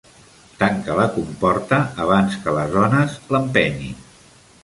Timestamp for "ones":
2.85-3.19